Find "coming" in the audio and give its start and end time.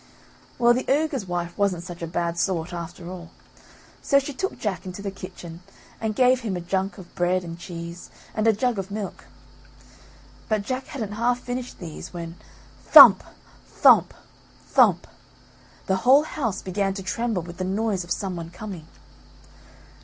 18.49-18.87